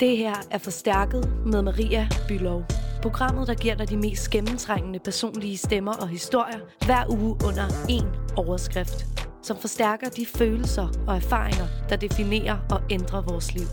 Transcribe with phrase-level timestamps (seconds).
[0.00, 2.64] Det her er Forstærket med Maria Bylov.
[3.02, 8.34] Programmet, der giver dig de mest gennemtrængende personlige stemmer og historier hver uge under én
[8.36, 9.06] overskrift,
[9.42, 13.66] som forstærker de følelser og erfaringer, der definerer og ændrer vores liv.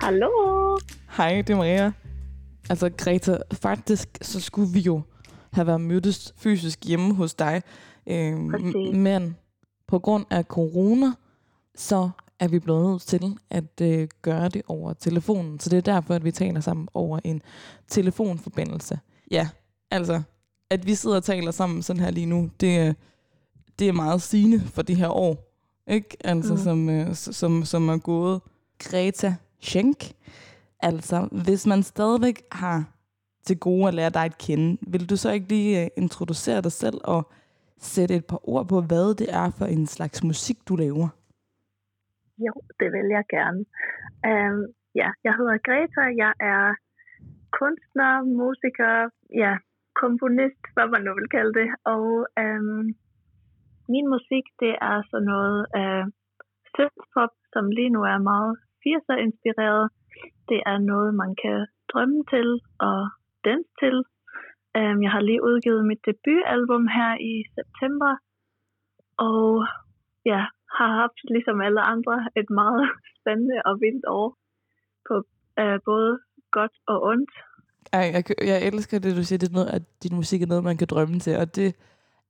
[0.00, 0.28] Hallo.
[1.16, 2.03] Hej, det er Maria.
[2.70, 5.02] Altså Greta, faktisk så skulle vi jo
[5.52, 7.62] have været mødtes fysisk hjemme hos dig.
[8.06, 8.36] Øh,
[8.94, 9.36] men
[9.88, 11.12] på grund af corona,
[11.74, 15.60] så er vi blevet nødt til at øh, gøre det over telefonen.
[15.60, 17.42] Så det er derfor, at vi taler sammen over en
[17.88, 18.98] telefonforbindelse.
[19.30, 19.48] Ja,
[19.90, 20.22] altså,
[20.70, 22.94] at vi sidder og taler sammen sådan her lige nu, det, er-
[23.78, 25.50] det er meget sigende for det her år.
[25.90, 26.16] Ikke?
[26.24, 26.58] Altså, Mm.
[26.60, 28.40] som, øh, som, som er gået.
[28.78, 30.12] Greta Schenk,
[30.90, 32.78] altså, hvis man stadigvæk har
[33.46, 36.72] til gode at lære dig at kende, vil du så ikke lige øh, introducere dig
[36.72, 37.22] selv og
[37.92, 41.08] sætte et par ord på, hvad det er for en slags musik, du laver?
[42.46, 43.60] Jo, det vil jeg gerne.
[44.30, 44.58] Um,
[45.00, 46.04] ja, jeg hedder Greta.
[46.22, 46.66] Jeg er
[47.60, 48.94] kunstner, musiker,
[49.42, 49.52] ja,
[50.02, 51.68] komponist, hvad man nu vil kalde det.
[51.94, 52.04] Og
[52.44, 52.84] um,
[53.94, 56.04] min musik, det er sådan noget uh,
[56.74, 58.52] synthpop, som lige nu er meget
[58.84, 59.86] 80'er inspireret.
[60.48, 62.48] Det er noget, man kan drømme til
[62.88, 63.00] og
[63.44, 63.96] danse til.
[64.78, 68.12] Um, jeg har lige udgivet mit debutalbum her i september.
[69.28, 69.66] Og
[70.32, 70.40] ja,
[70.78, 72.84] har haft, ligesom alle andre, et meget
[73.18, 74.28] spændende og vildt år
[75.08, 75.14] på
[75.60, 76.10] øh, både
[76.50, 77.30] godt og ondt.
[77.92, 80.64] Ej, jeg, jeg elsker det, du siger, det er noget, at din musik er noget,
[80.64, 81.76] man kan drømme til, og det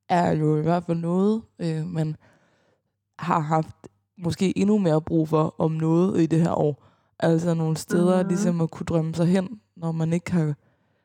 [0.09, 2.15] er jo i hvert fald noget, øh, man
[3.19, 6.84] har haft måske endnu mere brug for om noget i det her år.
[7.19, 8.25] Altså nogle steder, Mhm.
[8.25, 8.27] mm.
[8.27, 10.53] ligesom at kunne drømme sig hen, når man ikke har,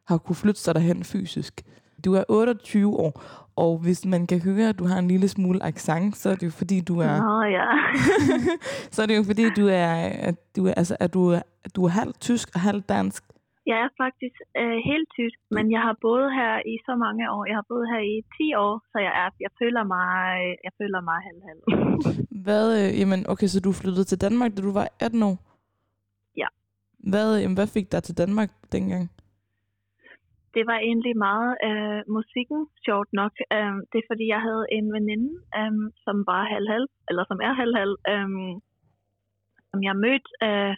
[0.08, 1.62] har kunne flytte sig derhen fysisk.
[2.04, 3.22] Du er 28 år,
[3.56, 6.46] og hvis man kan høre, at du har en lille smule accent, så er det
[6.46, 7.14] jo fordi, du er...
[7.22, 7.66] Nå ja.
[8.94, 9.88] så er det jo fordi, du er,
[10.28, 13.22] at du er, altså, at du er, at du er halvt tysk og halvt dansk.
[13.66, 17.42] Jeg er faktisk øh, helt tysk, men jeg har boet her i så mange år.
[17.50, 20.10] Jeg har boet her i 10 år, så jeg er, jeg føler mig,
[20.66, 21.60] jeg føler mig halv-halv.
[22.46, 25.36] Hvad, øh, jamen, okay, så du flyttede til Danmark, da du var 18 år?
[27.10, 29.10] Hvad, jamen, hvad fik dig til Danmark dengang?
[30.54, 33.32] det var egentlig meget øh, musikken, sjovt nok.
[33.56, 35.74] Um, det er fordi, jeg havde en veninde, øh,
[36.04, 38.28] som var halv-halv, eller som er halv-halv, øh,
[39.70, 40.74] som jeg mødte øh,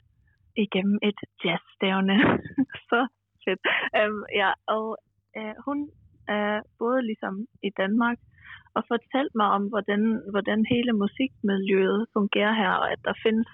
[0.65, 2.17] igennem et jazzstævne.
[2.91, 3.01] Så
[3.45, 3.63] fedt.
[4.01, 4.87] Um, ja, og
[5.39, 5.79] øh, hun
[6.33, 7.35] øh, boede ligesom
[7.69, 8.19] i Danmark,
[8.77, 10.03] og fortalte mig om, hvordan,
[10.33, 13.51] hvordan hele musikmiljøet fungerer her, og at der findes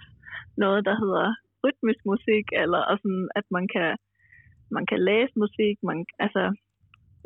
[0.57, 1.29] noget, der hedder
[1.69, 3.89] rytmisk musik, eller og sådan, at man kan
[4.71, 6.45] man kan læse musik, man, altså,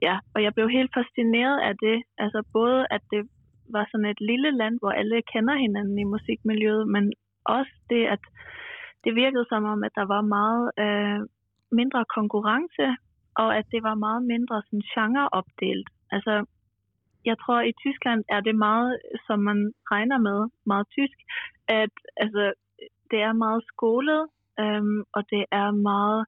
[0.03, 3.23] ja, og jeg blev helt fascineret af det, altså både at det
[3.75, 7.13] var sådan et lille land, hvor alle kender hinanden i musikmiljøet, men
[7.45, 8.23] også det, at
[9.05, 11.21] det virkede som om, at der var meget øh,
[11.73, 12.87] mindre konkurrence,
[13.43, 15.89] og at det var meget mindre sådan genreopdelt.
[16.15, 16.35] Altså,
[17.25, 21.19] jeg tror, i Tyskland er det meget, som man regner med, meget tysk,
[21.69, 22.53] at altså,
[23.13, 24.23] det er meget skolet,
[24.63, 26.21] øhm, og det er meget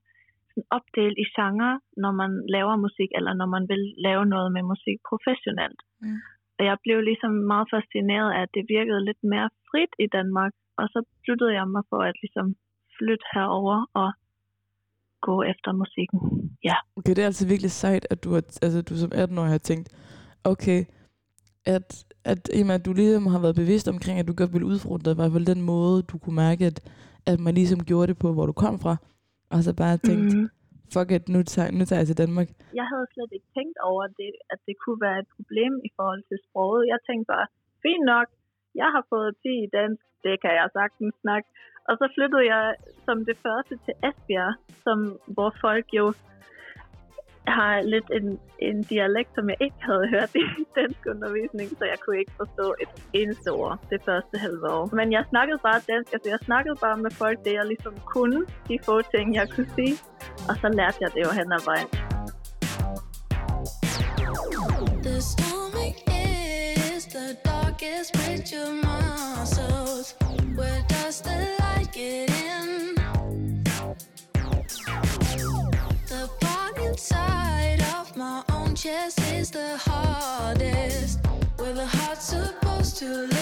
[0.49, 1.71] sådan opdelt i genre,
[2.03, 5.79] når man laver musik, eller når man vil lave noget med musik professionelt.
[6.01, 6.19] Mm.
[6.57, 10.53] Og jeg blev ligesom meget fascineret af, at det virkede lidt mere frit i Danmark,
[10.79, 12.47] og så sluttede jeg mig for at ligesom
[12.97, 14.09] flytte herover og
[15.27, 16.19] gå efter musikken.
[16.69, 16.77] Ja.
[16.97, 19.57] Okay, det er altså virkelig sejt, at du, har, altså, du som 18 år har
[19.57, 19.87] tænkt,
[20.43, 20.79] okay,
[21.75, 21.87] at,
[22.31, 25.17] at, jamen, at du ligesom har været bevidst omkring, at du godt ville udfordre i
[25.19, 26.77] hvert fald den måde, du kunne mærke, at,
[27.31, 28.95] at man ligesom gjorde det på, hvor du kom fra,
[29.53, 30.31] og så bare tænkt.
[30.37, 30.47] Mm.
[30.93, 32.49] fuck it, nu tager, nu tager jeg til Danmark.
[32.79, 36.23] Jeg havde slet ikke tænkt over, det, at det kunne være et problem i forhold
[36.29, 36.83] til sproget.
[36.93, 37.47] Jeg tænkte bare,
[37.85, 38.27] fint nok,
[38.81, 41.47] jeg har fået 10 i dansk, det kan jeg sagtens snakke.
[41.89, 42.65] Og så flyttede jeg
[43.05, 44.53] som det første til Esbjerg,
[44.85, 44.97] som,
[45.35, 46.05] hvor folk jo
[47.59, 48.27] har lidt en,
[48.69, 50.45] en dialekt, som jeg ikke havde hørt i
[50.79, 54.85] dansk undervisning, så jeg kunne ikke forstå et eneste ord det første halve år.
[54.99, 58.39] Men jeg snakkede bare dansk, altså jeg snakkede bare med folk, det jeg ligesom kunne,
[58.69, 59.95] de få ting, jeg kunne sige,
[60.49, 61.89] og så lærte jeg det jo hen ad vejen.
[65.07, 65.97] The stomach
[66.95, 69.85] is the darkest picture of my soul.
[70.57, 71.44] Where does the
[83.05, 83.34] to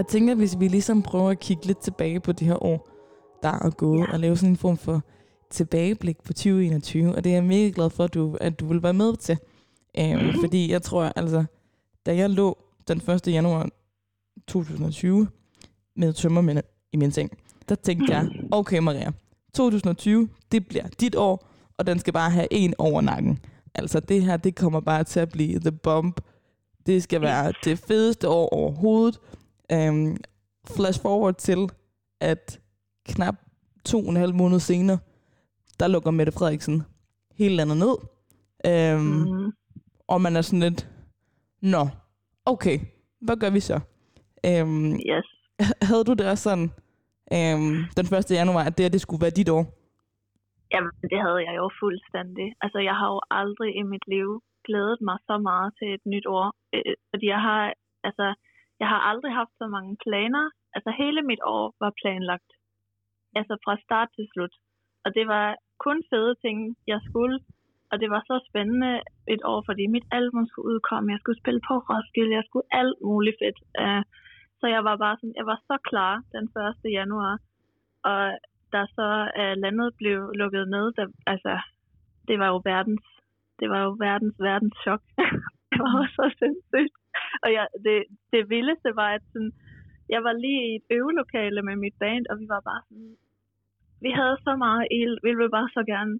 [0.00, 2.88] Jeg tænker, hvis vi ligesom prøver at kigge lidt tilbage på det her år,
[3.42, 4.12] der er gået, ja.
[4.12, 5.02] Og lave sådan en form for
[5.50, 8.82] tilbageblik på 2021, og det er jeg mega glad for, at du, at du vil
[8.82, 9.38] være med til.
[9.98, 10.40] Øhm, Mhm.
[10.40, 11.44] fordi jeg tror, altså,
[12.06, 12.58] da jeg lå
[12.88, 13.26] den 1.
[13.32, 13.68] januar
[14.48, 15.28] 2020
[15.96, 16.58] med tømmermænd
[16.92, 17.30] i min seng,
[17.68, 19.10] der tænkte jeg, okay Maria,
[19.54, 21.46] 2020, det bliver dit år,
[21.78, 23.38] og den skal bare have en over nakken.
[23.74, 26.20] Altså det her, det kommer bare til at blive the bomb.
[26.86, 29.18] Det skal være det fedeste år overhovedet.
[29.74, 30.16] Um,
[30.76, 31.70] flash forward til,
[32.20, 32.60] at
[33.08, 33.34] knap
[33.84, 34.98] to og en halv måned senere,
[35.80, 36.82] der lukker Mette Frederiksen
[37.38, 37.96] hele landet ned.
[38.94, 39.52] Um, mm.
[40.08, 40.88] Og man er sådan lidt,
[41.62, 41.88] nå,
[42.46, 42.78] okay,
[43.20, 43.80] hvad gør vi så?
[44.48, 45.28] Um, Yes.
[45.88, 46.68] havde du det også sådan,
[47.38, 48.30] um, den 1.
[48.30, 49.64] januar, at det, her, det skulle være dit år?
[50.72, 52.46] Jamen, det havde jeg jo fuldstændig.
[52.64, 54.28] Altså, jeg har jo aldrig i mit liv
[54.66, 56.46] glædet mig så meget til et nyt år.
[56.74, 57.62] Øh, fordi jeg har,
[58.08, 58.26] altså,
[58.80, 60.44] jeg har aldrig haft så mange planer.
[60.74, 62.50] Altså, hele mit år var planlagt.
[63.38, 64.54] Altså, fra start til slut.
[65.04, 65.46] Og det var
[65.86, 67.38] kun fede ting, jeg skulle.
[67.90, 68.92] Og det var så spændende
[69.34, 71.12] et år, fordi mit album skulle udkomme.
[71.12, 72.38] Jeg skulle spille på Roskilde.
[72.38, 73.58] Jeg skulle alt muligt fedt.
[73.82, 74.02] Uh,
[74.60, 76.44] så jeg var bare sådan, jeg var så klar den
[76.86, 76.92] 1.
[76.98, 77.34] januar.
[78.10, 78.22] Og
[78.72, 79.08] da så
[79.40, 81.54] uh, landet blev lukket ned, der, altså,
[82.28, 83.06] det var jo verdens,
[83.60, 85.02] det var jo verdens, verdens chok.
[85.70, 86.99] det var så sindssygt.
[87.44, 87.96] Og jeg, det,
[88.32, 89.52] det vildeste var, at sådan,
[90.14, 93.12] jeg var lige i et øvelokale med mit band, og vi var bare sådan,
[94.04, 96.14] vi havde så meget ild, vi ville bare så gerne,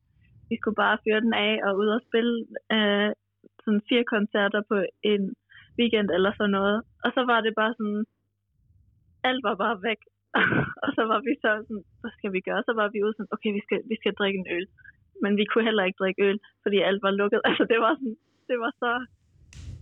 [0.50, 2.34] vi skulle bare fyre den af og ud og spille
[2.76, 3.10] øh,
[3.64, 4.76] sådan fire koncerter på
[5.12, 5.22] en
[5.78, 6.76] weekend eller sådan noget.
[7.04, 8.04] Og så var det bare sådan,
[9.28, 10.00] alt var bare væk.
[10.84, 12.62] og så var vi så sådan, hvad skal vi gøre?
[12.68, 14.66] Så var vi ude sådan, okay, vi skal, vi skal drikke en øl.
[15.22, 17.40] Men vi kunne heller ikke drikke øl, fordi alt var lukket.
[17.48, 18.18] Altså det var sådan,
[18.50, 18.92] det var så,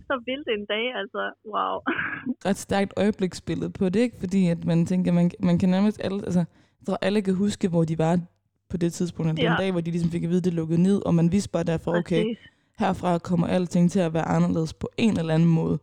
[0.09, 1.21] så vildt en dag, altså
[1.53, 1.75] wow.
[2.47, 4.17] ret stærkt øjebliksbillede på det, ikke?
[4.19, 6.39] Fordi at man tænker, man, man kan nærmest alle, altså,
[6.79, 8.19] jeg tror alle kan huske, hvor de var
[8.69, 9.49] på det tidspunkt, eller ja.
[9.49, 11.63] Den dag, hvor de ligesom fik at vide, det lukkede ned, og man vidste bare
[11.63, 12.37] derfor, okay, Præcis.
[12.79, 15.79] herfra kommer alting til at være anderledes på en eller anden måde.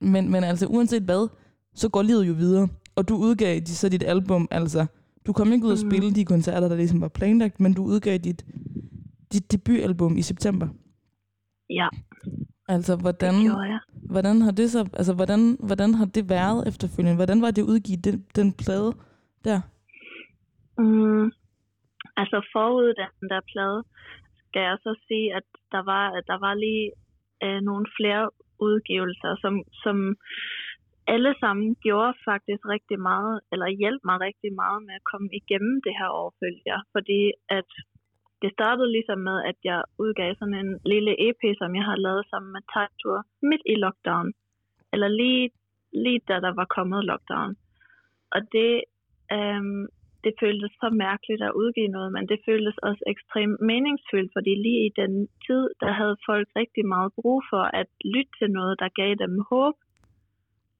[0.00, 1.28] Men, men altså, uanset hvad,
[1.74, 4.86] så går livet jo videre, og du udgav de, så dit album, altså,
[5.26, 5.90] du kom ikke ud og Mhm.
[5.90, 8.46] spille de koncerter, der ligesom var planlagt, men du udgav dit,
[9.32, 10.68] dit debutalbum i september.
[11.70, 11.88] Ja,
[12.74, 13.80] Altså, hvordan, det.
[14.14, 17.20] Hvordan har det så, altså hvordan, hvordan har det været efterfølgende?
[17.20, 18.90] Hvordan var det at udgive den, den plade
[19.44, 19.58] der?
[20.78, 21.26] Mm,
[22.20, 23.80] altså forud den der plade,
[24.46, 26.86] skal jeg så sige, at der var, der var lige
[27.44, 28.24] øh, nogle flere
[28.68, 29.96] udgivelser, som, som
[31.14, 35.74] alle sammen gjorde faktisk rigtig meget, eller hjalp mig rigtig meget med at komme igennem
[35.86, 36.80] det her år, følte jeg.
[36.94, 37.20] Fordi
[37.58, 37.70] at
[38.42, 42.24] det startede ligesom med, at jeg udgav sådan en lille EP, som jeg har lavet
[42.30, 42.62] sammen med
[43.00, 44.32] Tour midt i lockdown.
[44.92, 45.50] Eller lige,
[45.92, 47.56] lige da der var kommet lockdown.
[48.34, 48.72] Og det,
[49.32, 49.86] øhm,
[50.24, 54.86] det føltes så mærkeligt at udgive noget, men det føltes også ekstremt meningsfyldt, fordi lige
[54.86, 55.12] i den
[55.46, 59.34] tid, der havde folk rigtig meget brug for at lytte til noget, der gav dem
[59.50, 59.74] håb.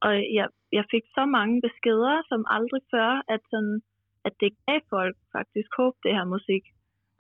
[0.00, 3.80] Og jeg, jeg fik så mange beskeder, som aldrig før, at, sådan,
[4.24, 6.64] at det gav folk faktisk håb, det her musik.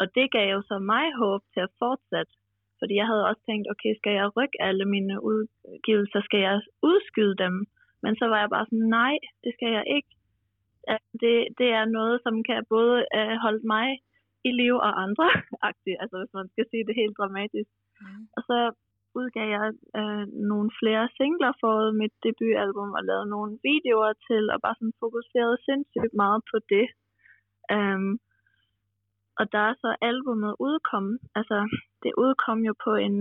[0.00, 2.32] Og det gav jo så mig håb til at fortsætte.
[2.78, 6.20] Fordi jeg havde også tænkt, okay, skal jeg rykke alle mine udgivelser?
[6.28, 7.54] Skal jeg udskyde dem?
[8.02, 9.14] Men så var jeg bare sådan, nej,
[9.44, 10.10] det skal jeg ikke.
[10.94, 13.88] At det, det er noget, som kan både uh, holde mig
[14.48, 15.28] i liv og andre,
[16.02, 17.70] altså hvis man skal sige det helt dramatisk.
[18.00, 18.24] Mm.
[18.36, 18.58] Og så
[19.18, 19.66] udgav jeg
[19.98, 25.00] øh, nogle flere singler for mit debutalbum og lavede nogle videoer til, og bare sådan
[25.04, 26.86] fokuseret sindssygt meget på det.
[27.76, 28.10] Um,
[29.38, 31.58] og der er så albumet udkom, altså
[32.02, 33.16] det udkom jo på en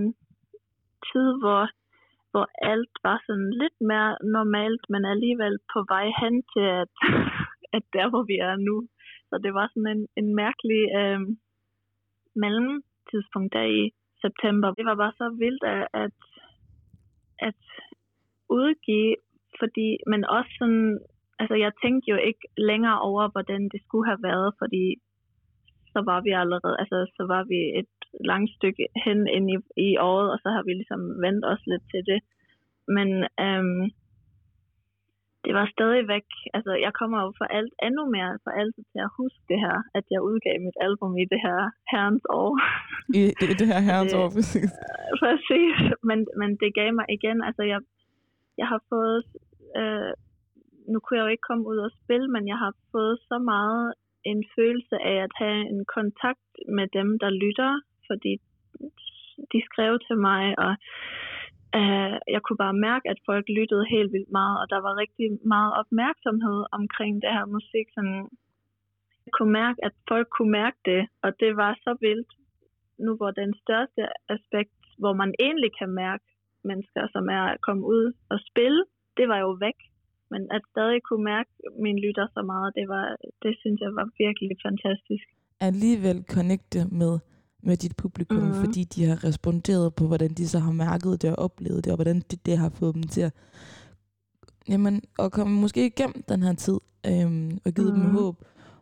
[1.09, 1.63] tid, hvor,
[2.31, 6.93] hvor alt var sådan lidt mere normalt, men alligevel på vej hen til, at,
[7.77, 8.88] at der hvor vi er nu.
[9.29, 11.21] Så det var sådan en, en mærkelig øh,
[12.36, 14.74] mellemtidspunkt der i september.
[14.74, 16.17] Det var bare så vildt at, at,
[17.39, 17.62] at
[18.50, 19.15] udgive,
[19.59, 21.00] fordi, men også sådan,
[21.39, 24.95] altså jeg tænkte jo ikke længere over, hvordan det skulle have været, fordi
[25.98, 27.94] så var vi allerede, altså så var vi et
[28.32, 31.86] langt stykke hen ind i, i året, og så har vi ligesom vendt os lidt
[31.94, 32.20] til det.
[32.96, 33.10] Men
[33.46, 33.84] øhm,
[35.46, 36.27] det var stadigvæk,
[36.58, 39.77] altså jeg kommer jo for alt, endnu mere for altid til at huske det her,
[39.98, 41.60] at jeg udgav mit album i det her
[41.92, 42.51] herrens år.
[43.20, 44.72] I, i det her herrens år, præcis.
[45.24, 45.77] Præcis,
[46.10, 47.80] men, men det gav mig igen, altså jeg,
[48.62, 49.20] jeg har fået,
[49.80, 50.12] øh,
[50.92, 53.94] nu kunne jeg jo ikke komme ud og spille, men jeg har fået så meget
[54.31, 57.72] en følelse af at have en kontakt med dem, der lytter,
[58.07, 58.34] fordi
[59.51, 60.74] de skrev til mig, og
[61.79, 65.27] øh, jeg kunne bare mærke, at folk lyttede helt vildt meget, og der var rigtig
[65.53, 67.88] meget opmærksomhed omkring det her musik.
[67.96, 68.19] Sådan,
[69.25, 72.31] jeg kunne mærke, at folk kunne mærke det, og det var så vildt.
[73.05, 74.03] Nu hvor den største
[74.36, 76.25] aspekt, hvor man egentlig kan mærke
[76.63, 78.84] mennesker, som er at komme ud og spille,
[79.17, 79.79] det var jo væk.
[80.31, 81.50] Men at stadig kunne mærke
[81.86, 83.05] min lytter så meget, det, var,
[83.43, 85.25] det synes jeg var virkelig fantastisk.
[85.60, 87.19] Alligevel connecte med,
[87.63, 88.46] med dit publikum, Mhm.
[88.48, 88.63] mm-hmm.
[88.65, 91.98] fordi de har responderet på, hvordan de så har mærket det og oplevet det, og
[91.98, 93.34] hvordan det, det har fået dem til at,
[94.69, 98.00] jamen, at komme måske igennem den her tid, øhm, og givet mm.
[98.00, 98.15] dem Mhm.
[98.17, 98.36] håb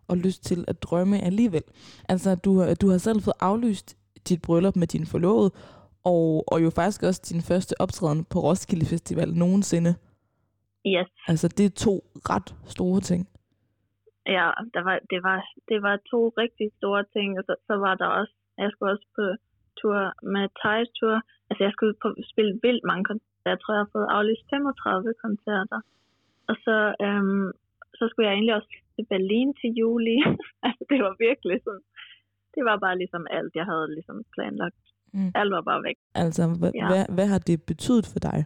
[0.07, 1.63] og lyst til at drømme alligevel.
[2.09, 3.97] Altså, du, du har selv fået aflyst
[4.29, 5.51] dit bryllup med din forlovede,
[6.03, 9.95] og, og jo faktisk også din første optræden på Roskilde Festival nogensinde.
[10.93, 11.93] Yes, Altså, det er to
[12.31, 13.21] ret store ting.
[14.37, 15.37] ja, der var, det, var,
[15.69, 19.07] det var to rigtig store ting, og så, så var der også, jeg skulle også
[19.17, 19.25] på
[19.81, 19.99] tur
[20.33, 21.15] med Thais tur,
[21.49, 25.13] altså jeg skulle på, spille vildt mange koncerter, jeg tror jeg har fået aflyst 35
[25.25, 25.79] koncerter,
[26.49, 26.75] og så,
[27.05, 27.47] øhm,
[27.97, 30.17] så skulle jeg egentlig også til Berlin til juli,
[30.67, 31.85] altså det var virkelig sådan,
[32.55, 34.81] det var bare ligesom alt, jeg havde ligesom planlagt.
[35.13, 35.31] Mm.
[35.39, 35.97] Alt var bare væk.
[36.23, 36.79] Altså, hvad, Ja.
[36.81, 36.87] ja.
[36.91, 38.39] hvad, hvad har det betydet for dig?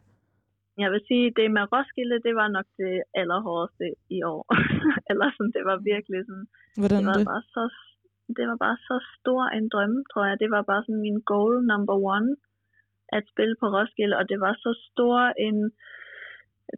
[0.83, 3.85] Jeg vil sige, det med Roskilde, det var nok det allerhårdeste
[4.17, 4.43] i år.
[5.09, 6.47] Eller sådan, det var virkelig sådan,
[6.81, 7.27] Hvordan det var det?
[7.31, 7.63] bare så
[8.37, 10.39] det var bare så stor en drøm, tror jeg.
[10.39, 12.29] Det var bare sådan min goal number one,
[13.17, 15.57] at spille på Roskilde, og det var så stor en,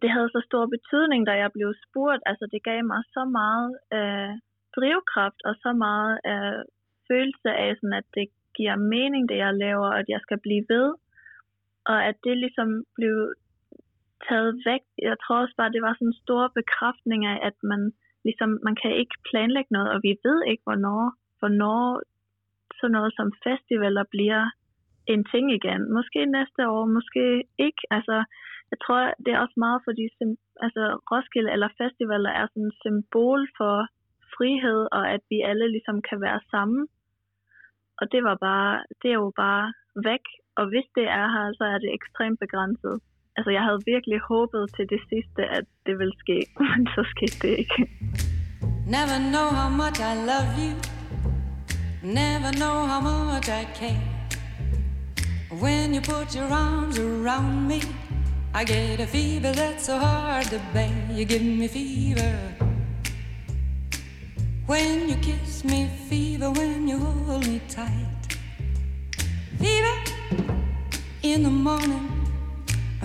[0.01, 2.24] det havde så stor betydning, da jeg blev spurgt.
[2.25, 4.34] Altså, det gav mig så meget øh,
[4.75, 6.62] drivkraft, og så meget øh,
[7.10, 8.27] følelse af, sådan, at det
[8.58, 10.88] giver mening, det jeg laver, og at jeg skal blive ved.
[11.86, 13.34] Og at det ligesom blev
[14.30, 14.84] taget væk.
[15.10, 17.82] Jeg tror også bare, det var sådan en stor bekræftning af, at man
[18.25, 21.04] ligesom, man kan ikke planlægge noget, og vi ved ikke, hvornår,
[21.40, 22.01] hvornår
[22.80, 24.44] sådan noget som festivaler bliver
[25.13, 25.82] en ting igen.
[25.98, 27.24] Måske næste år, måske
[27.68, 27.82] ikke.
[27.98, 28.18] Altså,
[28.72, 32.80] jeg tror, det er også meget fordi, sim- altså, Roskilde eller festivaler er sådan et
[32.86, 33.75] symbol for
[34.36, 36.88] frihed, og at vi alle ligesom kan være sammen.
[38.01, 39.74] Og det var bare, det er jo bare
[40.10, 40.25] væk.
[40.60, 42.96] Og hvis det er her, så er det ekstremt begrænset.
[43.36, 47.38] Altså, jeg havde virkelig håbet til det sidste, at det ville ske, men så skete
[47.48, 47.80] det ikke.
[48.98, 50.74] Never know how much I love you.
[52.04, 54.12] Never know how much I care.
[55.52, 57.82] When you put your arms around me,
[58.54, 61.08] I get a fever that's so hard to bear.
[61.12, 62.36] You give me fever.
[64.66, 66.50] When you kiss me, fever.
[66.52, 68.38] When you hold me tight,
[69.60, 69.98] fever
[71.22, 72.21] in the morning,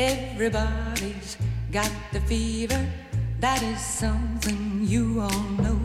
[0.00, 1.36] Everybody's
[1.70, 2.86] got the fever,
[3.38, 5.78] that is something you all know.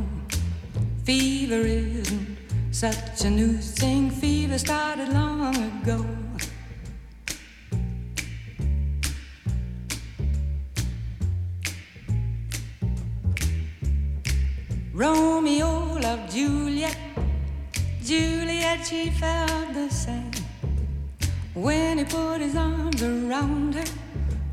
[1.03, 2.37] Fever isn't
[2.71, 6.05] such a new thing, fever started long ago.
[14.93, 16.97] Romeo loved Juliet,
[18.01, 20.31] Juliet, she felt the same.
[21.53, 24.04] When he put his arms around her,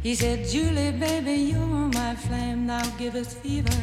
[0.03, 3.77] he said, Julie, baby, you're my flame, now give us fever.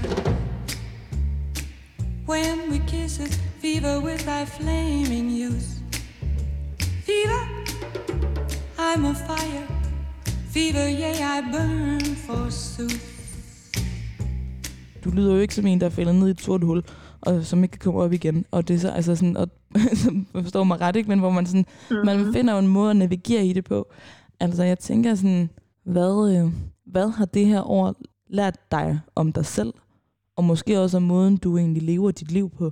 [2.26, 5.80] When we kiss it, fever with thy flaming youth.
[7.06, 7.42] Fever,
[8.78, 9.68] I'm a fire.
[10.52, 13.10] Fever, yeah, I burn forsooth.
[15.04, 16.84] Du lyder jo ikke som en, der er faldet ned i et sort hul,
[17.22, 18.46] og som ikke kan komme op igen.
[18.52, 19.50] Og det er så, altså sådan, og,
[20.04, 21.10] som forstår mig ret, ikke?
[21.10, 22.06] Men hvor man sådan, mm-hmm.
[22.06, 23.88] man finder jo en måde at navigere i det på.
[24.40, 25.50] Altså, jeg tænker sådan,
[25.96, 26.46] hvad, øh,
[26.94, 27.88] hvad har det her år
[28.40, 28.90] lært dig
[29.22, 29.74] om dig selv?
[30.38, 32.66] Og måske også om måden, du egentlig lever dit liv på?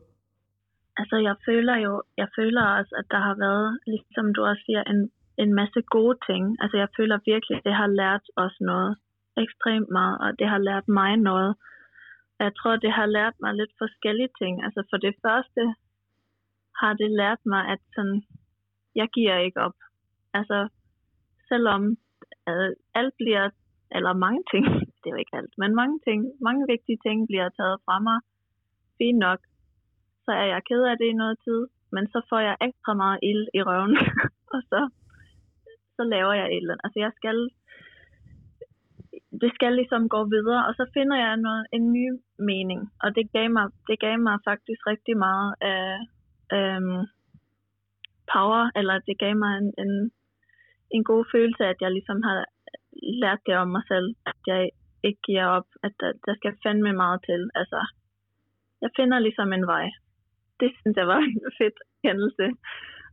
[1.00, 4.84] Altså, jeg føler jo, jeg føler også, at der har været, ligesom du også siger,
[4.84, 5.00] en,
[5.44, 6.44] en masse gode ting.
[6.62, 8.92] Altså, jeg føler virkelig, at det har lært os noget
[9.44, 11.56] ekstremt meget, og det har lært mig noget.
[12.40, 14.64] Jeg tror, det har lært mig lidt forskellige ting.
[14.66, 15.64] Altså, for det første
[16.82, 18.24] har det lært mig, at sådan,
[18.96, 19.78] jeg giver ikke op.
[20.34, 20.68] Altså,
[21.50, 21.98] selvom
[23.00, 23.46] alt bliver,
[23.96, 24.64] eller mange ting,
[25.00, 28.20] det er jo ikke alt, men mange ting, mange vigtige ting bliver taget fra mig,
[29.00, 29.40] fint nok,
[30.26, 31.62] så er jeg ked af det i noget tid,
[31.96, 33.94] men så får jeg ekstra meget ild i røven,
[34.56, 34.80] og så,
[35.96, 36.86] så laver jeg et eller andet.
[36.86, 37.38] Altså jeg skal,
[39.42, 42.08] det skal ligesom gå videre, og så finder jeg noget, en ny
[42.50, 42.82] mening.
[43.04, 45.86] Og det gav mig, det gav mig faktisk rigtig meget af
[46.58, 47.00] øhm,
[48.34, 50.12] power, eller det gav mig en, en,
[50.92, 52.46] en god følelse, at jeg ligesom har
[53.24, 54.70] lært det om mig selv, at jeg
[55.04, 57.42] ikke giver op, at der, der skal fandme meget til.
[57.56, 57.80] Altså,
[58.82, 59.86] jeg finder ligesom en vej.
[60.60, 62.48] Det synes jeg var en fed kendelse.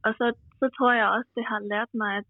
[0.07, 0.27] Og så,
[0.61, 2.29] så tror jeg også, det har lært mig at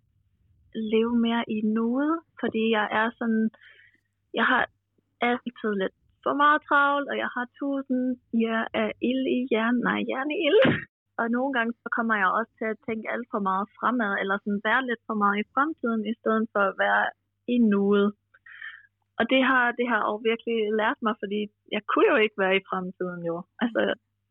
[0.74, 3.50] leve mere i nuet, fordi jeg er sådan,
[4.34, 4.62] jeg har
[5.20, 8.04] altid lidt for meget travlt, og jeg har tusind
[8.46, 10.60] ja, af ild i hjernen, nej, hjerneild.
[11.18, 14.36] Og nogle gange så kommer jeg også til at tænke alt for meget fremad, eller
[14.38, 17.04] sådan være lidt for meget i fremtiden, i stedet for at være
[17.54, 18.08] i nuet.
[19.18, 21.40] Og det har, det har også virkelig lært mig, fordi
[21.74, 23.36] jeg kunne jo ikke være i fremtiden jo.
[23.62, 23.80] Altså,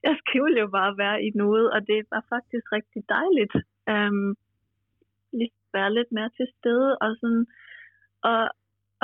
[0.07, 3.55] jeg skulle jo bare være i nuet, og det var faktisk rigtig dejligt.
[3.91, 4.29] Øhm,
[5.39, 7.45] lige være lidt mere til stede, og sådan,
[8.31, 8.41] og,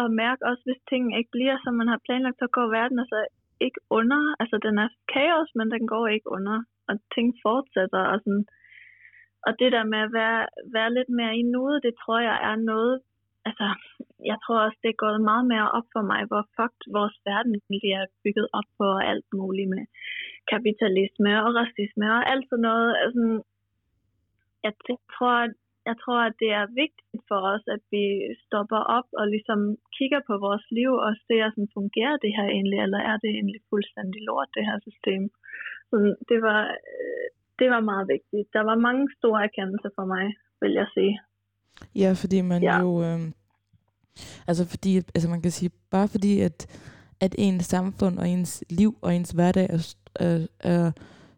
[0.01, 3.21] og mærke også, hvis tingene ikke bliver, som man har planlagt, så går verden altså
[3.65, 4.21] ikke under.
[4.41, 6.57] Altså, den er kaos, men den går ikke under,
[6.89, 8.45] og ting fortsætter, og sådan,
[9.47, 10.41] og det der med at være,
[10.75, 12.95] være lidt mere i nuet, det tror jeg er noget,
[13.47, 13.67] altså,
[14.31, 17.53] jeg tror også, det er gået meget mere op for mig, hvor fucked vores verden
[17.55, 19.83] egentlig er bygget op på alt muligt med
[20.53, 22.91] kapitalisme og racisme og alt sådan noget.
[23.03, 23.23] Altså,
[24.65, 24.73] jeg
[25.15, 25.35] tror,
[25.89, 28.03] jeg tror, at det er vigtigt for os, at vi
[28.45, 29.59] stopper op og ligesom
[29.97, 33.61] kigger på vores liv og ser, sådan, fungerer det her egentlig, eller er det egentlig
[33.71, 35.23] fuldstændig lort, det her system.
[35.89, 37.27] Så det var, øh,
[37.59, 38.53] det var meget vigtigt.
[38.53, 40.25] Der var mange store erkendelser for mig,
[40.61, 41.19] vil jeg sige.
[41.95, 42.79] Ja, fordi man ja.
[42.79, 43.03] jo...
[43.03, 43.19] Øh,
[44.47, 46.67] altså fordi, altså man kan sige, bare fordi at,
[47.19, 50.91] at ens samfund og ens liv og ens hverdag er, er, er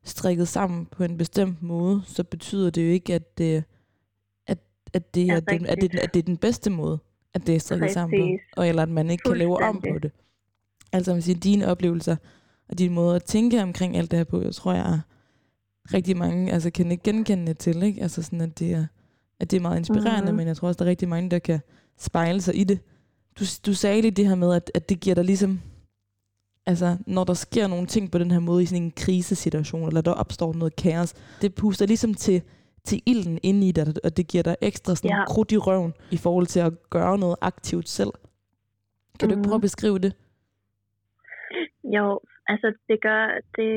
[0.03, 3.63] strikket sammen på en bestemt måde, så betyder det jo ikke, at det,
[4.47, 4.57] at,
[4.93, 6.99] at det, er, den, at det, at det er den bedste måde,
[7.33, 7.93] at det er strikket Præcis.
[7.93, 10.11] sammen på, og eller at man ikke kan leve om på det.
[10.93, 12.15] Altså man siger, dine oplevelser
[12.71, 14.99] og din måde at tænke omkring alt det her på, jeg tror, jeg er
[15.93, 18.01] rigtig mange altså, kan ikke genkende til, ikke?
[18.01, 18.85] Altså sådan, at det er,
[19.39, 20.37] at det er meget inspirerende, mm.
[20.37, 21.59] men jeg tror også, der er rigtig mange, der kan
[21.97, 22.79] spejle sig i det.
[23.39, 25.61] Du, du sagde lige det her med, at, at det giver dig ligesom,
[26.65, 30.01] altså når der sker nogle ting på den her måde i sådan en krisesituation, eller
[30.01, 32.41] der opstår noget kaos, det puster ligesom til,
[32.83, 35.25] til ilden ind i dig, og det giver dig ekstra sådan ja.
[35.25, 38.11] krudt i røven i forhold til at gøre noget aktivt selv.
[39.19, 39.29] Kan mm.
[39.29, 39.61] du ikke prøve at mm.
[39.61, 40.13] beskrive det?
[41.83, 43.71] Jo, altså det gør, det,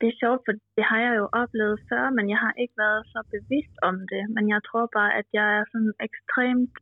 [0.00, 3.02] det er sjovt, for det har jeg jo oplevet før, men jeg har ikke været
[3.14, 4.22] så bevidst om det.
[4.34, 6.74] Men jeg tror bare, at jeg er sådan ekstremt...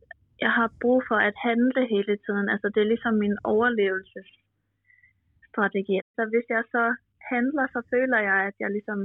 [0.45, 2.45] Jeg har brug for at handle hele tiden.
[2.53, 5.95] Altså, det er ligesom min overlevelsesstrategi.
[6.15, 6.85] Så hvis jeg så
[7.33, 8.99] handler, så føler jeg, at jeg ligesom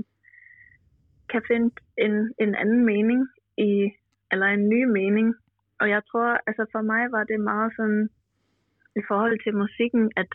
[1.33, 3.21] kan finde en, en anden mening
[3.59, 3.91] i,
[4.33, 5.35] eller en ny mening.
[5.81, 8.09] Og jeg tror, altså for mig var det meget sådan,
[9.01, 10.31] i forhold til musikken, at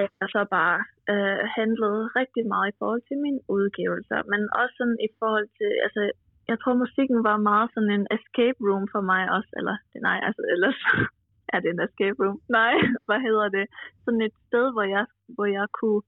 [0.00, 0.78] at jeg så bare
[1.12, 5.70] øh, handlede rigtig meget i forhold til mine udgivelser, men også sådan i forhold til,
[5.86, 6.02] altså
[6.50, 9.76] jeg tror musikken var meget sådan en escape room for mig også, eller
[10.08, 10.78] nej, altså ellers
[11.54, 12.38] er det en escape room?
[12.58, 12.74] Nej,
[13.06, 13.66] hvad hedder det?
[14.04, 16.02] Sådan et sted, hvor jeg, hvor jeg kunne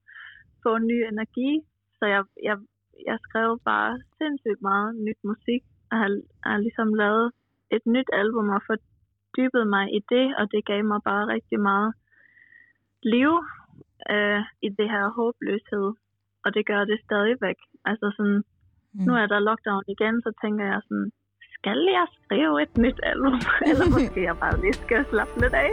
[0.63, 1.51] få ny energi,
[1.99, 2.57] så jeg, jeg,
[3.09, 6.11] jeg skrev bare sindssygt meget nyt musik, og har,
[6.49, 7.33] har ligesom lavet
[7.77, 11.95] et nyt album og fordybet mig i det, og det gav mig bare rigtig meget
[13.03, 13.31] liv
[14.13, 15.87] øh, i det her håbløshed,
[16.45, 17.59] og det gør det stadigvæk.
[17.85, 18.41] Altså sådan,
[18.95, 19.05] mm.
[19.07, 21.11] nu er der lockdown igen, så tænker jeg sådan,
[21.57, 23.39] skal jeg skrive et nyt album,
[23.71, 25.73] eller måske jeg bare lige skal slappe lidt af?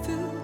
[0.00, 0.43] through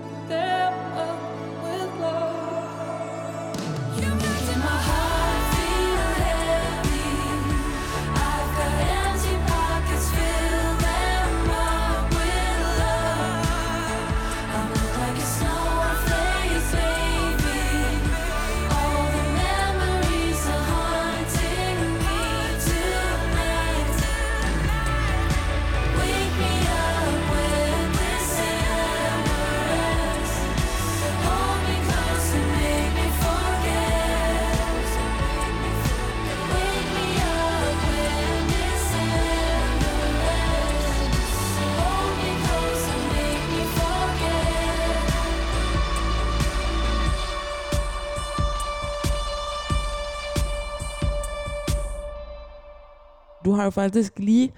[53.61, 54.49] har jo faktisk lige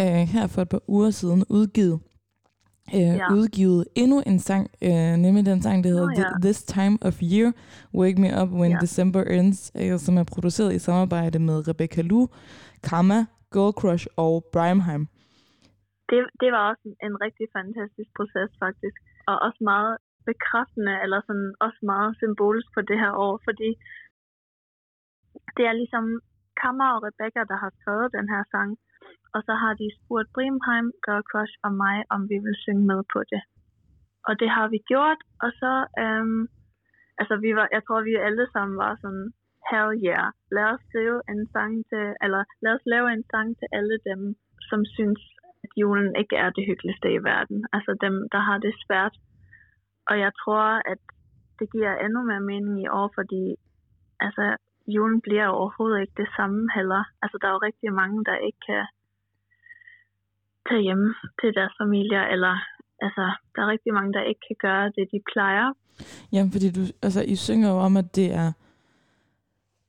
[0.00, 1.96] øh, her for et par uger siden udgivet
[2.98, 3.26] øh, Ja.
[3.38, 6.22] udgivet endnu en sang, øh, nemlig den sang, der hedder Nå, ja.
[6.28, 7.48] Th- This Time of Year,
[8.00, 8.78] Wake Me Up When Ja.
[8.84, 12.20] December Ends, øh, som er produceret i samarbejde med Rebecca Lu,
[12.88, 13.20] Karma,
[13.54, 15.02] Girl Crush og Brimheim.
[16.10, 18.96] det, det var også en, en rigtig fantastisk proces faktisk,
[19.30, 19.94] og også meget
[20.30, 23.70] bekræftende, eller sådan også meget symbolisk for det her år, fordi
[25.56, 26.04] det er ligesom
[26.62, 28.70] Kammer og Rebecca, der har skrevet den her sang,
[29.34, 33.00] og så har de spurgt Brimheim, Girl Crush og mig, om vi vil synge med
[33.12, 33.42] på det.
[34.28, 36.42] Og det har vi gjort, og så, øhm,
[37.20, 39.26] altså vi var, jeg tror vi alle sammen var sådan,
[39.70, 43.68] hell yeah, lad os skrive en sang til, eller lad os lave en sang til
[43.78, 44.20] alle dem,
[44.70, 45.20] som synes,
[45.64, 47.58] at julen ikke er det hyggeligste i verden.
[47.72, 49.14] Altså dem, der har det svært.
[50.10, 51.02] Og jeg tror, at
[51.58, 53.44] det giver endnu mere mening i år, fordi
[54.20, 54.44] altså,
[54.94, 57.02] julen bliver overhovedet ikke det samme heller.
[57.22, 58.84] Altså, der er jo rigtig mange, der ikke kan
[60.68, 61.04] tage hjem
[61.40, 62.54] til deres familier, eller
[63.06, 63.24] altså,
[63.54, 65.66] der er rigtig mange, der ikke kan gøre det, de plejer.
[66.32, 68.52] Jamen, fordi du, altså, I synger jo om, at det er,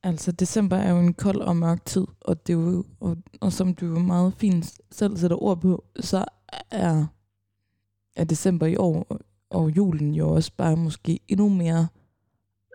[0.03, 3.51] altså december er jo en kold og mørk tid, og det er jo, og, og
[3.51, 6.25] som du jo meget fint selv sætter ord på, så
[6.71, 7.05] er,
[8.15, 9.07] er december i år,
[9.49, 11.87] og, julen jo også bare måske endnu mere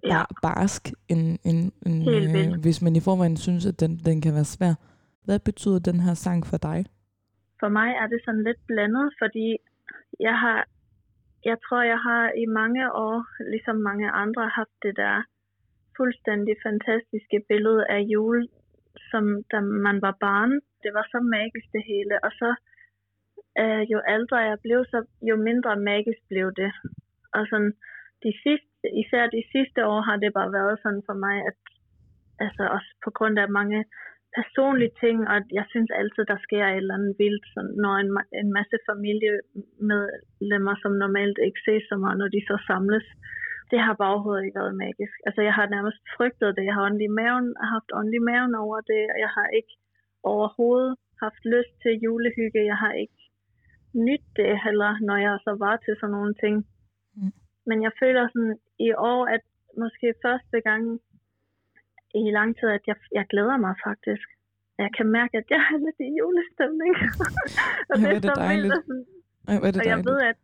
[0.04, 4.20] Ja, bar, barsk, end, end, end øh, hvis man i forvejen synes, at den, den
[4.20, 4.74] kan være svær.
[5.24, 6.84] Hvad betyder den her sang for dig?
[7.64, 9.46] for mig er det sådan lidt blandet, fordi
[10.26, 10.58] jeg har,
[11.50, 13.18] jeg tror, jeg har i mange år,
[13.52, 15.16] ligesom mange andre, haft det der
[15.96, 18.48] fuldstændig fantastiske billede af jul,
[19.10, 20.52] som da man var barn.
[20.82, 22.50] Det var så magisk det hele, og så
[23.62, 24.98] øh, jo ældre jeg blev, så
[25.30, 26.72] jo mindre magisk blev det.
[27.36, 27.72] Og sådan,
[28.24, 31.58] de sidste, især de sidste år har det bare været sådan for mig, at
[32.44, 33.84] altså også på grund af mange
[34.38, 38.10] personlige ting, og jeg synes altid, der sker et eller andet vildt, sådan, når en,
[38.42, 43.06] en masse familiemedlemmer, som normalt ikke ses så meget, når de så samles.
[43.70, 45.16] Det har bare overhovedet ikke været magisk.
[45.26, 46.64] Altså, jeg har nærmest frygtet det.
[46.68, 49.30] Jeg har ondt i maven, jeg har haft ondt i maven over det, og jeg
[49.36, 49.74] har ikke
[50.32, 50.92] overhovedet
[51.24, 52.70] haft lyst til julehygge.
[52.72, 53.20] Jeg har ikke
[54.08, 56.56] nyt det heller, når jeg så var til sådan nogle ting.
[57.16, 57.32] Mm.
[57.68, 58.56] Men jeg føler sådan
[58.88, 59.42] i år, at
[59.82, 60.82] måske første gang
[62.14, 64.26] i lang tid, at jeg, jeg glæder mig faktisk.
[64.84, 66.92] Jeg kan mærke, at jeg er lidt i julestemning.
[67.90, 68.74] og Ej, hvor er det dejligt.
[68.78, 69.06] og sådan-
[69.66, 70.40] er det og jeg ved, at,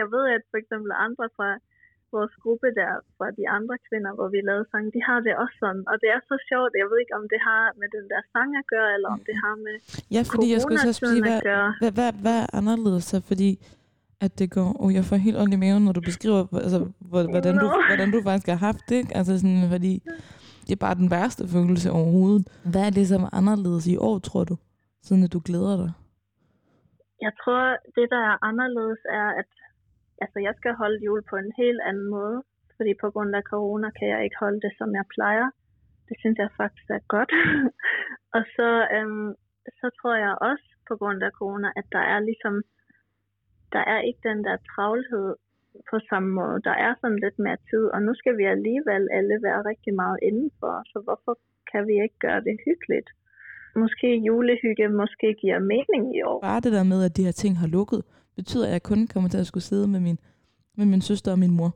[0.00, 1.48] jeg ved, at for eksempel andre fra
[2.16, 5.56] vores gruppe der, fra de andre kvinder, hvor vi lavede sang, de har det også
[5.64, 5.82] sådan.
[5.90, 6.70] Og det er så sjovt.
[6.82, 9.36] Jeg ved ikke, om det har med den der sang at gøre, eller om det
[9.44, 9.76] har med
[10.16, 11.40] Ja, fordi jeg skulle så sige, hvad,
[11.80, 13.18] hvad, hvad, hvad er anderledes så?
[13.30, 13.50] Fordi
[14.24, 16.78] at det går, oh, jeg får helt ondt i maven, når du beskriver, altså,
[17.10, 19.00] hvor- hvordan, du, hvordan du faktisk har haft det.
[19.18, 19.92] Altså sådan, fordi
[20.66, 22.42] det er bare den værste følelse overhovedet.
[22.72, 24.56] Hvad er det, som er anderledes i år, tror du?
[25.06, 25.90] Siden at du glæder dig.
[27.26, 27.62] Jeg tror,
[27.96, 29.50] det der er anderledes er, at
[30.22, 32.38] altså, jeg skal holde jul på en helt anden måde.
[32.76, 35.46] Fordi på grund af corona kan jeg ikke holde det, som jeg plejer.
[36.08, 37.30] Det synes jeg faktisk er godt.
[38.36, 39.30] og så, øhm,
[39.80, 42.54] så tror jeg også på grund af corona, at der er ligesom,
[43.74, 45.28] der er ikke den der travlhed
[45.90, 46.56] på samme måde.
[46.68, 50.18] Der er sådan lidt mere tid, og nu skal vi alligevel alle være rigtig meget
[50.28, 50.74] indenfor.
[50.92, 51.32] Så hvorfor
[51.72, 53.08] kan vi ikke gøre det hyggeligt?
[53.82, 56.40] Måske julehygge måske giver mening i år.
[56.40, 58.02] Bare det der med, at de her ting har lukket,
[58.36, 60.18] betyder, at jeg kun kommer til at skulle sidde med min,
[60.78, 61.70] med min søster og min mor.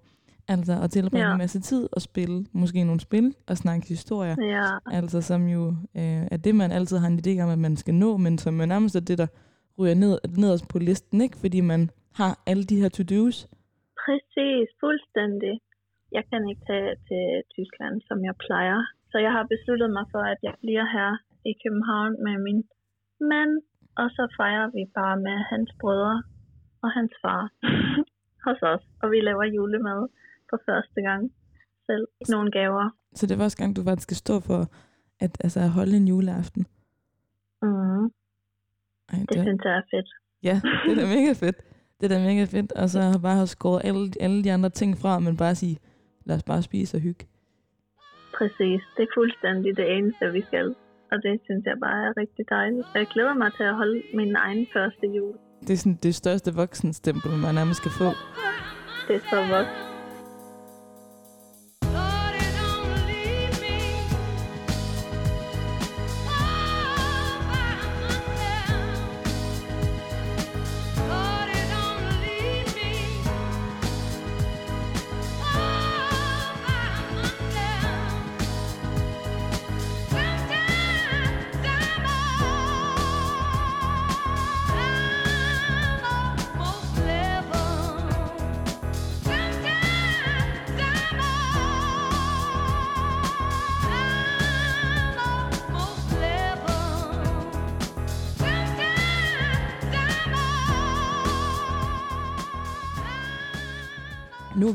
[0.48, 1.32] Altså at tilbringe Ja.
[1.32, 4.36] en masse tid og spille måske nogle spil og snakke historier.
[4.40, 7.76] Ja, Altså som jo øh, er det, man altid har en idé om, at man
[7.76, 9.26] skal nå, men som nærmest er det, der
[9.80, 11.36] ryger ned, nederst på listen, ikke?
[11.42, 11.90] Fordi man
[12.20, 13.36] har alle de her to-dos.
[14.04, 14.66] præcis.
[14.84, 15.54] Fuldstændig.
[16.16, 18.80] Jeg kan ikke tage til Tyskland, som jeg plejer.
[19.10, 21.10] Så jeg har besluttet mig for, at jeg bliver her
[21.50, 22.60] i København med min
[23.32, 23.52] mand.
[24.00, 26.22] Og så fejrer vi bare med hans brødre
[26.82, 27.42] og hans far
[28.46, 28.84] hos os.
[29.02, 30.00] Og vi laver julemad
[30.50, 31.22] for første gang
[31.86, 32.06] selv.
[32.28, 32.86] Nogen gaver.
[33.14, 34.60] Så det er første gang, du faktisk skal stå for
[35.24, 36.62] at, altså, holde en juleaften.
[37.62, 38.04] Mm,
[39.12, 40.08] Ej, det det, synes jeg er fedt.
[40.42, 41.58] ja, det er da mega fedt.
[42.00, 42.72] Det er da mega fedt.
[42.72, 45.76] Og så bare have skåret alle, alle de andre ting fra, men bare sige,
[46.26, 47.26] lad os bare spise og hygge.
[48.38, 48.80] Præcis.
[48.96, 50.74] Det er fuldstændig det eneste, vi skal.
[51.12, 52.86] Og det synes jeg bare er rigtig dejligt.
[52.92, 55.34] Og jeg glæder mig til at holde min egen første jul.
[55.60, 58.10] Det er sådan det største voksenstempel, man nærmest kan få.
[59.08, 59.89] Det er så voksen.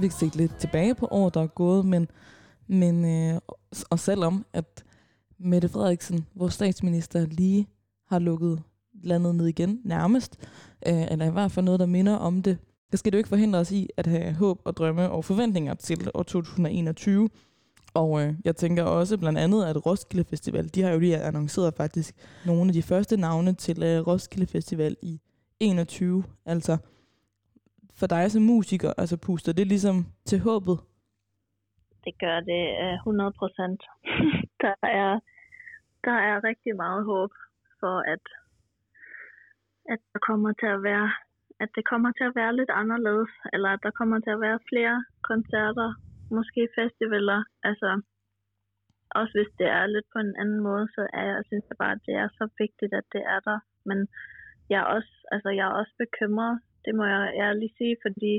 [0.05, 2.07] Nu set lidt tilbage på året, der er gået, men,
[2.67, 3.39] men øh,
[3.89, 4.83] og selvom at
[5.37, 7.67] Mette Frederiksen, vores statsminister, lige
[8.07, 8.63] har lukket
[9.03, 10.37] landet ned igen nærmest,
[10.87, 12.57] øh, eller i hvert fald noget, der minder om det,
[12.91, 15.73] så skal det jo ikke forhindre os i at have håb og drømme og forventninger
[15.73, 17.29] til år 2021.
[17.93, 21.73] Og øh, jeg tænker også blandt andet, at Roskilde Festival, de har jo lige annonceret
[21.73, 22.15] faktisk
[22.45, 25.19] nogle af de første navne til øh, Roskilde Festival i
[25.59, 26.23] 21.
[26.45, 26.77] Altså
[27.99, 29.95] for dig som musiker, altså puster det ligesom
[30.29, 30.77] til håbet?
[32.05, 33.79] Det gør det øh, 100 procent.
[34.63, 35.19] der, er,
[36.08, 37.31] der er rigtig meget håb
[37.79, 38.23] for, at,
[39.93, 41.12] at der kommer til at være
[41.63, 44.60] at det kommer til at være lidt anderledes, eller at der kommer til at være
[44.71, 44.97] flere
[45.29, 45.89] koncerter,
[46.38, 48.01] måske festivaler, altså
[49.19, 51.95] også hvis det er lidt på en anden måde, så er jeg synes jeg bare,
[51.97, 53.60] at det er så vigtigt, at det er der.
[53.89, 53.99] Men
[54.69, 56.55] jeg er også, altså jeg er også bekymret,
[56.86, 58.34] det må jeg ærligt sige, fordi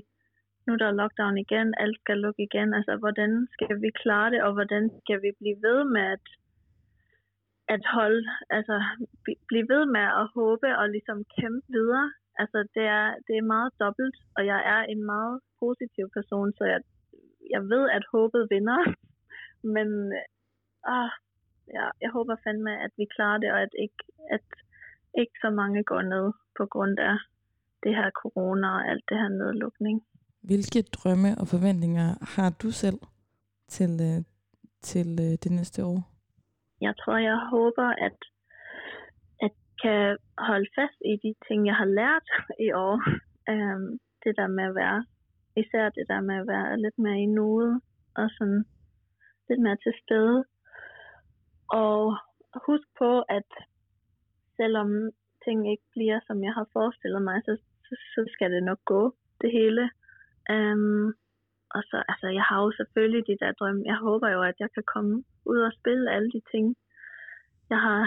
[0.67, 2.75] nu der er lockdown igen, alt skal lukke igen.
[2.79, 6.27] Altså, hvordan skal vi klare det, og hvordan skal vi blive ved med at,
[7.75, 8.77] at holde, altså,
[9.51, 12.09] blive ved med at håbe og ligesom kæmpe videre?
[12.39, 16.65] Altså, det er, det er meget dobbelt, og jeg er en meget positiv person, så
[16.65, 16.81] jeg,
[17.55, 18.81] jeg ved, at håbet vinder.
[19.75, 19.89] Men
[20.95, 21.11] ah,
[21.77, 24.47] ja, jeg håber fandme, at vi klarer det, og at ikke, at
[25.21, 26.27] ikke så mange går ned
[26.59, 27.17] på grund af
[27.87, 29.97] det her corona og alt det her nedlukning.
[30.49, 33.01] Hvilke drømme og forventninger har du selv
[33.69, 34.19] til, øh,
[34.91, 35.99] til øh, det næste år?
[36.81, 38.19] Jeg tror, jeg håber, at
[39.47, 42.27] at kan holde fast i de ting, jeg har lært
[42.67, 42.97] i år.
[43.53, 43.85] Um,
[44.25, 45.01] det der med at være,
[45.63, 47.81] især det der med at være lidt mere i nuet,
[48.17, 48.65] og sådan
[49.49, 50.45] lidt mere til stede.
[51.69, 52.17] Og
[52.67, 53.49] husk på, at
[54.57, 54.91] selvom
[55.45, 57.53] ting ikke bliver, som jeg har forestillet mig, så,
[57.87, 59.03] så, så skal det nok gå,
[59.41, 59.91] det hele.
[60.55, 61.07] Um,
[61.77, 63.83] og så, altså, jeg har jo selvfølgelig de der drømme.
[63.93, 66.77] Jeg håber jo, at jeg kan komme ud og spille alle de ting.
[67.71, 68.03] Jeg har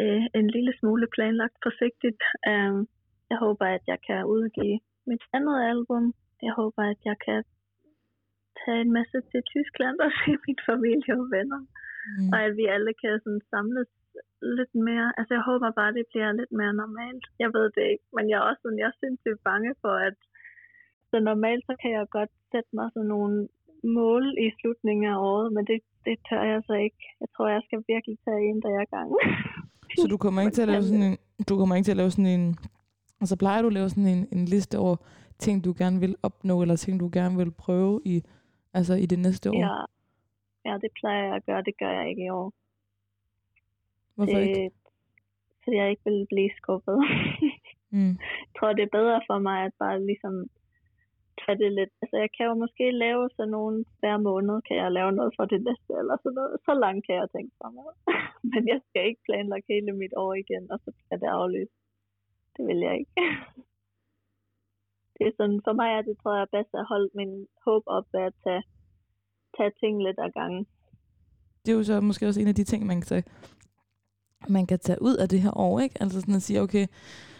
[0.00, 2.22] øh, en lille smule planlagt forsigtigt.
[2.50, 2.88] Um,
[3.30, 6.04] jeg håber, at jeg kan udgive mit andet album.
[6.42, 7.40] Jeg håber, at jeg kan
[8.60, 11.60] tage en masse til Tyskland og se min familie og venner.
[12.16, 12.28] Mm.
[12.32, 13.90] Og at vi alle kan sådan samles
[14.58, 15.08] lidt mere.
[15.18, 17.24] Altså jeg håber bare, det bliver lidt mere normalt.
[17.42, 20.16] Jeg ved det ikke, men jeg er også sådan, jeg er sindssygt bange for, at
[21.10, 23.48] så normalt så kan jeg godt sætte mig sådan nogle
[23.98, 27.00] mål i slutningen af året, men det, det tør jeg så ikke.
[27.22, 29.08] Jeg tror, jeg skal virkelig tage en der gang.
[30.00, 32.10] så du kommer ikke til at lave sådan en, du kommer ikke til at lave
[32.10, 32.56] sådan en,
[33.20, 34.96] altså plejer du at lave sådan en, en liste over
[35.38, 38.22] ting, du gerne vil opnå, eller ting, du gerne vil prøve i,
[38.74, 39.58] altså i det næste år?
[39.66, 39.76] Ja,
[40.70, 41.62] ja det plejer jeg at gøre.
[41.62, 42.52] Det gør jeg ikke i år.
[44.20, 44.70] Hvorfor ikke?
[45.62, 46.98] Fordi jeg ikke vil blive skuffet.
[47.92, 48.14] Mm.
[48.44, 50.34] jeg tror, det er bedre for mig at bare ligesom
[51.40, 51.92] tage det lidt.
[52.02, 55.44] Altså, jeg kan jo måske lave sådan nogle hver måned, kan jeg lave noget for
[55.52, 56.54] det næste, eller sådan noget.
[56.66, 57.70] Så langt kan jeg tænke mig.
[58.52, 61.76] Men jeg skal ikke planlægge hele mit år igen, og så bliver det aflyst.
[62.54, 63.12] Det vil jeg ikke.
[65.16, 67.32] det er sådan, for mig er det, tror jeg, bedst at holde min
[67.66, 68.62] håb op ved at tage,
[69.56, 70.64] tage ting lidt ad gangen.
[71.62, 73.24] Det er jo så måske også en af de ting, man kan tage,
[74.48, 76.02] man kan tage ud af det her år, ikke?
[76.02, 76.86] Altså sådan at sige, okay,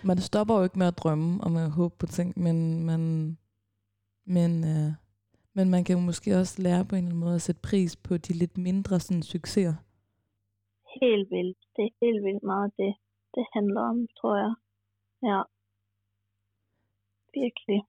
[0.04, 3.00] man stopper jo ikke med at drømme og med at håbe på ting, men man,
[4.26, 4.92] men, øh,
[5.54, 7.96] men man kan jo måske også lære på en eller anden måde at sætte pris
[7.96, 9.74] på de lidt mindre sådan, succeser.
[11.00, 11.58] Helt vildt.
[11.76, 12.94] Det er helt vildt meget det,
[13.34, 14.54] det handler om, tror jeg.
[15.22, 15.40] Ja.
[17.40, 17.80] Virkelig.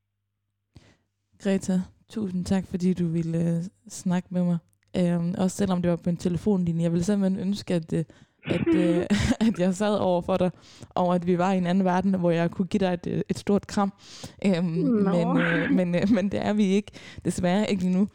[1.44, 4.58] Greta, tusind tak, fordi du ville øh, snakke med mig.
[4.98, 6.84] Øhm, også selvom det var på en telefonlinje.
[6.84, 8.06] Jeg ville simpelthen ønske, at, øh,
[8.46, 9.06] at, øh,
[9.48, 10.52] at jeg sad over for dig,
[10.90, 13.22] og at vi var i en anden verden, hvor jeg kunne give dig et, øh,
[13.30, 13.94] et stort kram.
[14.46, 16.92] Øhm, men, øh, men, øh, men det er vi ikke,
[17.26, 18.08] desværre ikke lige nu.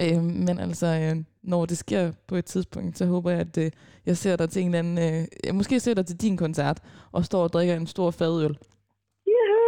[0.00, 3.70] Øhm, men altså, øh, når det sker på et tidspunkt, så håber jeg, at øh,
[4.06, 4.98] jeg ser dig til en eller anden...
[4.98, 6.80] Øh, jeg måske ser dig til din koncert,
[7.12, 8.58] og står og drikker en stor fadøl.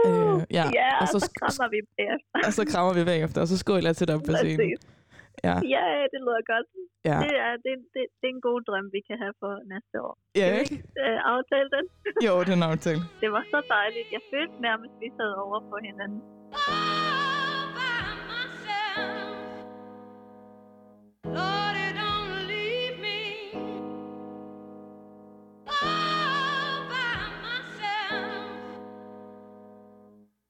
[0.06, 2.46] Øh, ja, ja, og så så, krammer vi bagefter.
[2.46, 4.76] Og så krammer vi bagefter, og så skåler jeg til dig på scenen.
[5.48, 6.66] Ja, ja det lyder godt.
[7.10, 7.18] Ja.
[7.24, 10.14] Det, er, det, det, det er en god drøm, vi kan have for næste år.
[10.40, 10.76] Ja, kan ikke?
[10.76, 11.84] Vi, øh, aftale den?
[12.26, 13.02] jo, den aftale.
[13.22, 14.08] Det var så dejligt.
[14.16, 16.20] Jeg følte nærmest, vi sad over på hinanden.
[16.70, 19.32] All by myself.
[21.36, 21.51] Lord.